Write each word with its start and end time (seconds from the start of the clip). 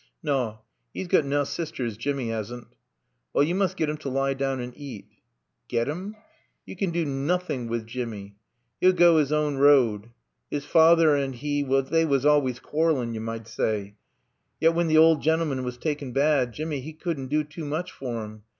"Naw; 0.23 0.57
'e's 0.95 1.07
got 1.07 1.25
naw 1.25 1.43
sisters, 1.43 1.95
Jimmy 1.95 2.29
'assn't." 2.31 2.65
"Well, 3.33 3.43
you 3.43 3.53
must 3.53 3.77
get 3.77 3.87
him 3.87 3.97
to 3.97 4.09
lie 4.09 4.33
down 4.33 4.59
and 4.59 4.73
eat." 4.75 5.05
"Get 5.67 5.87
'im? 5.87 6.15
Yo 6.65 6.73
can 6.73 6.89
do 6.89 7.05
nowt 7.05 7.47
wi' 7.47 7.83
Jimmy. 7.85 8.35
'E'll 8.81 8.93
goa 8.93 9.21
'is 9.21 9.31
own 9.31 9.57
road. 9.57 10.09
'Is 10.49 10.65
feyther 10.65 11.15
an' 11.15 11.35
'e 11.35 11.61
they 11.91 12.03
wuss 12.03 12.25
always 12.25 12.59
quar'ling, 12.59 13.13
yo 13.13 13.21
med 13.21 13.47
say. 13.47 13.93
Yet 14.59 14.73
when 14.73 14.87
t' 14.89 14.97
owd 14.97 15.21
gentleman 15.21 15.63
was 15.63 15.77
taaken 15.77 16.13
bad, 16.13 16.51
Jimmy, 16.53 16.79
'e 16.79 16.93
couldn' 16.93 17.27
do 17.27 17.43
too 17.43 17.63
mooch 17.63 17.91
for 17.91 18.23
'im. 18.25 18.41